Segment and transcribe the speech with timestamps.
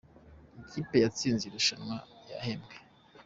[0.61, 1.97] Ikipe yatsinze irushanwa
[2.31, 2.75] yahembwe